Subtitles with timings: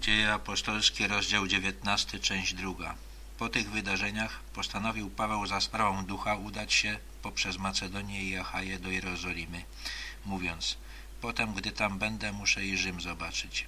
[0.00, 2.94] Dzieje apostolskie, rozdział 19, część druga.
[3.38, 8.90] Po tych wydarzeniach postanowił Paweł za sprawą ducha udać się poprzez Macedonię i Achaję do
[8.90, 9.64] Jerozolimy,
[10.26, 10.76] mówiąc,
[11.20, 13.66] potem gdy tam będę, muszę i Rzym zobaczyć.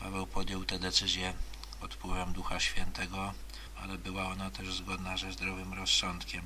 [0.00, 1.32] Paweł podjął tę decyzję
[1.80, 3.34] pod wpływem Ducha Świętego,
[3.82, 6.42] ale była ona też zgodna ze zdrowym rozsądkiem.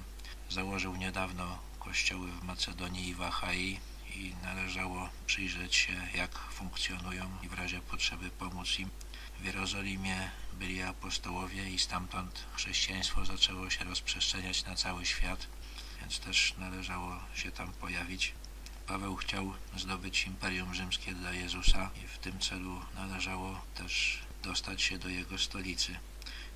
[0.51, 3.81] Założył niedawno kościoły w Macedonii i w Achai
[4.15, 8.91] i należało przyjrzeć się, jak funkcjonują i w razie potrzeby pomóc im.
[9.43, 15.47] W Jerozolimie byli apostołowie i stamtąd chrześcijaństwo zaczęło się rozprzestrzeniać na cały świat,
[16.01, 18.33] więc też należało się tam pojawić.
[18.87, 24.99] Paweł chciał zdobyć Imperium Rzymskie dla Jezusa i w tym celu należało też dostać się
[24.99, 25.99] do jego stolicy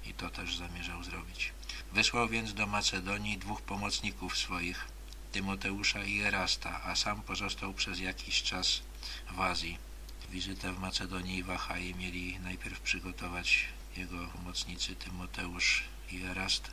[0.05, 1.53] i to też zamierzał zrobić.
[1.93, 4.89] Wysłał więc do Macedonii dwóch pomocników swoich,
[5.33, 8.83] Tymoteusza i Erasta, a sam pozostał przez jakiś czas
[9.31, 9.86] w Azji.
[10.31, 13.65] Wizytę w Macedonii i w Achai mieli najpierw przygotować
[13.97, 15.83] jego pomocnicy Tymoteusz
[16.13, 16.71] i Erast.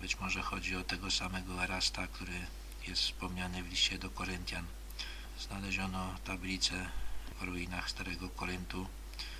[0.00, 2.46] Być może chodzi o tego samego Erasta, który
[2.88, 4.66] jest wspomniany w liście do Koryntian.
[5.38, 6.90] Znaleziono tablicę
[7.40, 8.88] w ruinach Starego Koryntu,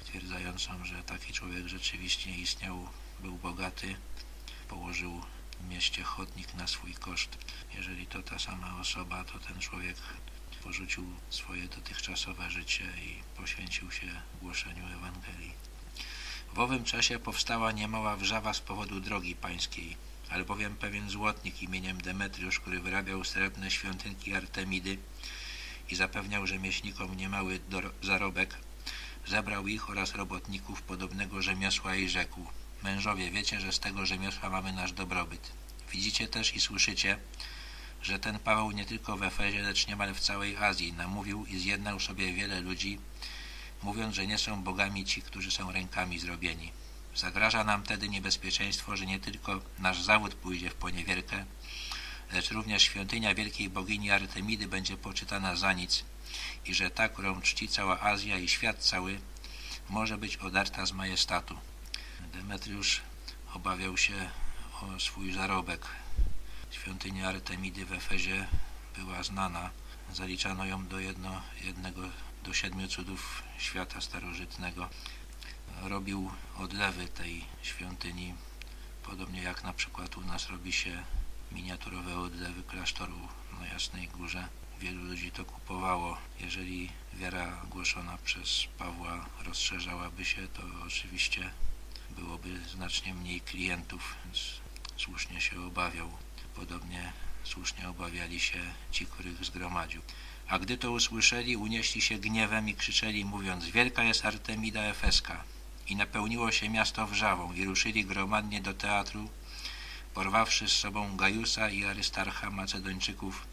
[0.02, 2.88] stwierdzającą, że taki człowiek rzeczywiście istniał,
[3.20, 3.96] był bogaty,
[4.68, 5.22] położył
[5.60, 7.38] w mieście chodnik na swój koszt.
[7.74, 9.96] Jeżeli to ta sama osoba, to ten człowiek
[10.64, 14.06] porzucił swoje dotychczasowe życie i poświęcił się
[14.42, 15.52] głoszeniu Ewangelii.
[16.54, 19.96] W owym czasie powstała niemała wrzawa z powodu drogi pańskiej,
[20.30, 24.98] albowiem pewien złotnik imieniem Demetriusz, który wyrabiał srebrne świątynki Artemidy
[25.90, 27.60] i zapewniał rzemieślnikom niemały
[28.02, 28.56] zarobek,
[29.26, 32.46] zebrał ich oraz robotników podobnego rzemiosła i rzekł
[32.82, 35.52] Mężowie, wiecie, że z tego rzemiosła mamy nasz dobrobyt.
[35.92, 37.18] Widzicie też i słyszycie,
[38.04, 42.00] że ten Paweł nie tylko w Efezie, lecz niemal w całej Azji namówił i zjednał
[42.00, 42.98] sobie wiele ludzi,
[43.82, 46.72] mówiąc, że nie są bogami ci, którzy są rękami zrobieni.
[47.14, 51.44] Zagraża nam tedy niebezpieczeństwo, że nie tylko nasz zawód pójdzie w poniewierkę,
[52.32, 56.04] lecz również świątynia wielkiej bogini Artemidy będzie poczytana za nic
[56.66, 59.20] i że ta, którą czci cała Azja i świat cały,
[59.88, 61.58] może być odarta z majestatu.
[62.32, 63.00] Demetriusz
[63.54, 64.30] obawiał się
[64.82, 65.86] o swój zarobek.
[66.84, 68.46] Świątynia Artemidy w Efezie
[68.96, 69.70] była znana.
[70.12, 72.02] Zaliczano ją do jedno, jednego
[72.42, 74.88] do siedmiu cudów świata starożytnego.
[75.82, 78.34] Robił odlewy tej świątyni,
[79.02, 81.04] podobnie jak na przykład u nas robi się
[81.52, 83.28] miniaturowe odlewy klasztoru
[83.60, 84.48] na Jasnej Górze.
[84.80, 86.18] Wielu ludzi to kupowało.
[86.40, 91.50] Jeżeli wiara głoszona przez Pawła rozszerzałaby się, to oczywiście
[92.10, 94.60] byłoby znacznie mniej klientów, więc
[94.96, 96.10] słusznie się obawiał.
[96.54, 97.12] Podobnie
[97.44, 98.60] słusznie obawiali się
[98.90, 100.02] ci, których zgromadził.
[100.48, 105.44] A gdy to usłyszeli, unieśli się gniewem i krzyczeli, mówiąc, wielka jest Artemida Efeska.
[105.86, 109.30] I napełniło się miasto wrzawą i ruszyli gromadnie do teatru,
[110.14, 113.46] porwawszy z sobą Gajusa i Arystarcha Macedończyków,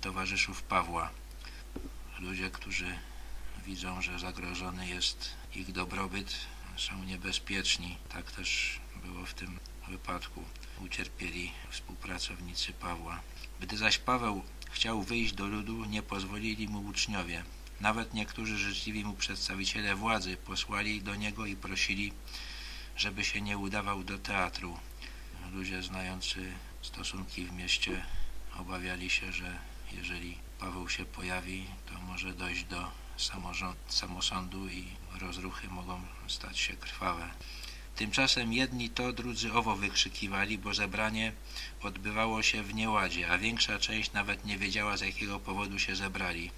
[0.00, 1.10] towarzyszów Pawła.
[2.18, 2.98] Ludzie, którzy
[3.66, 6.34] widzą, że zagrożony jest ich dobrobyt,
[6.76, 7.96] są niebezpieczni.
[8.08, 9.58] Tak też było w tym
[9.88, 10.44] wypadku.
[10.84, 13.20] Ucierpieli współpracownicy Pawła.
[13.60, 17.44] Gdy zaś Paweł chciał wyjść do ludu, nie pozwolili mu uczniowie.
[17.80, 22.12] Nawet niektórzy życzliwi mu przedstawiciele władzy posłali do niego i prosili,
[22.96, 24.78] żeby się nie udawał do teatru.
[25.52, 26.52] Ludzie znający
[26.82, 28.04] stosunki w mieście
[28.58, 29.58] obawiali się, że
[29.92, 32.90] jeżeli Paweł się pojawi, to może dojść do
[33.88, 34.84] samosądu i
[35.20, 37.30] rozruchy mogą stać się krwawe.
[38.00, 41.32] Tymczasem jedni to, drudzy owo wykrzykiwali, bo zebranie
[41.82, 46.50] odbywało się w nieładzie, a większa część nawet nie wiedziała z jakiego powodu się zebrali.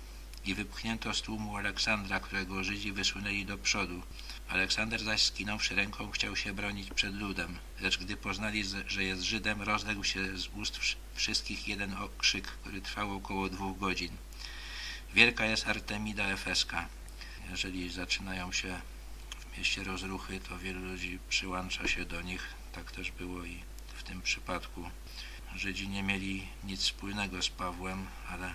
[0.45, 4.03] I wypchnięto z tłumu Aleksandra, którego Żydzi wysunęli do przodu.
[4.49, 9.63] Aleksander zaś skinąwszy ręką chciał się bronić przed ludem, lecz gdy poznali, że jest Żydem,
[9.63, 10.81] rozległ się z ust
[11.15, 14.17] wszystkich jeden okrzyk, który trwał około dwóch godzin.
[15.15, 16.89] Wielka jest Artemida Efeska.
[17.51, 18.81] Jeżeli zaczynają się
[19.59, 22.55] mieście rozruchy, to wielu ludzi przyłącza się do nich.
[22.73, 23.63] Tak też było i
[23.95, 24.91] w tym przypadku.
[25.57, 28.55] Żydzi nie mieli nic wspólnego z Pawłem, ale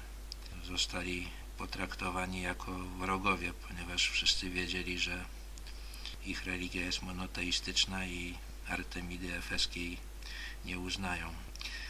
[0.63, 1.27] zostali
[1.57, 5.25] potraktowani jako wrogowie, ponieważ wszyscy wiedzieli, że
[6.25, 8.35] ich religia jest monoteistyczna i
[8.67, 9.97] Artemidy Efeskiej
[10.65, 11.33] nie uznają.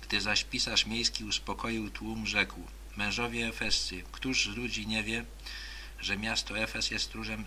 [0.02, 2.68] Gdy zaś pisarz miejski uspokoił tłum, rzekł
[2.98, 5.26] Mężowie Efescy, któż z ludzi nie wie,
[6.02, 7.46] że miasto Efes jest stróżem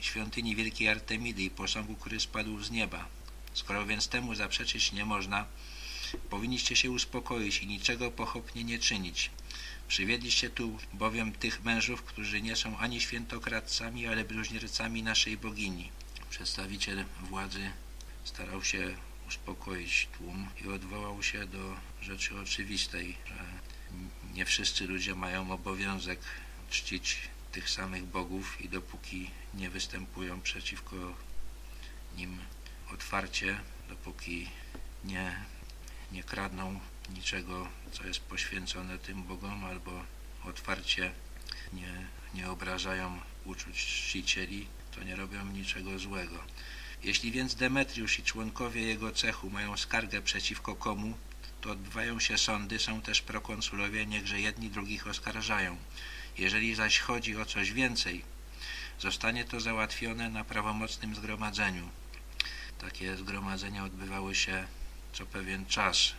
[0.00, 3.08] świątyni wielkiej Artemidy i posągu, który spadł z nieba.
[3.54, 5.46] Skoro więc temu zaprzeczyć nie można,
[6.30, 9.30] powinniście się uspokoić i niczego pochopnie nie czynić.
[9.88, 15.90] Przywiedliście tu bowiem tych mężów, którzy nie są ani świętokradcami, ale bluźniercami naszej bogini.
[16.30, 17.70] Przedstawiciel władzy
[18.24, 18.96] starał się
[19.28, 23.34] uspokoić tłum i odwołał się do rzeczy oczywistej, że
[24.34, 26.20] nie wszyscy ludzie mają obowiązek
[26.70, 27.18] czcić
[27.56, 30.96] tych samych bogów i dopóki nie występują przeciwko
[32.16, 32.38] nim
[32.92, 34.48] otwarcie, dopóki
[35.04, 35.44] nie,
[36.12, 36.80] nie kradną
[37.14, 40.04] niczego, co jest poświęcone tym bogom, albo
[40.44, 41.12] otwarcie
[41.72, 46.38] nie, nie obrażają uczuć czcicieli, to nie robią niczego złego.
[47.02, 51.14] Jeśli więc Demetriusz i członkowie jego cechu mają skargę przeciwko komu,
[51.60, 55.76] to odbywają się sądy, są też prokonsulowie, niechże jedni drugich oskarżają.
[56.38, 58.24] Jeżeli zaś chodzi o coś więcej,
[58.98, 61.88] zostanie to załatwione na prawomocnym zgromadzeniu.
[62.78, 64.66] Takie zgromadzenia odbywały się
[65.12, 66.12] co pewien czas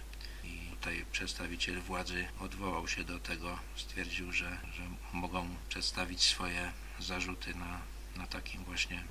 [0.43, 7.55] i tutaj przedstawiciel władzy odwołał się do tego, stwierdził, że, że mogą przedstawić swoje zarzuty
[7.55, 7.81] na,
[8.15, 9.03] na takim właśnie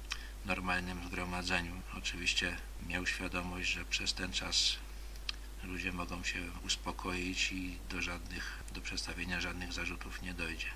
[0.45, 1.83] normalnym zgromadzeniu.
[1.99, 2.57] Oczywiście
[2.87, 4.77] miał świadomość, że przez ten czas
[5.67, 10.67] ludzie mogą się uspokoić i do żadnych, do przedstawienia żadnych zarzutów nie dojdzie.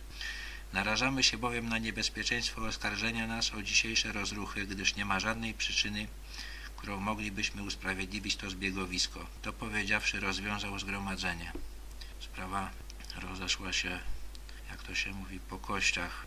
[0.72, 6.08] Narażamy się bowiem na niebezpieczeństwo oskarżenia nas o dzisiejsze rozruchy, gdyż nie ma żadnej przyczyny,
[6.76, 9.26] którą moglibyśmy usprawiedliwić to zbiegowisko.
[9.42, 11.52] To powiedziawszy rozwiązał zgromadzenie.
[12.20, 12.70] Sprawa
[13.16, 13.98] rozeszła się,
[14.70, 16.26] jak to się mówi, po kościach.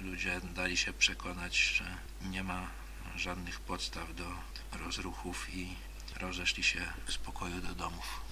[0.00, 1.84] Ludzie dali się przekonać, że
[2.30, 2.70] nie ma
[3.16, 4.26] żadnych podstaw do
[4.72, 5.68] rozruchów i
[6.16, 8.29] rozeszli się w spokoju do domów.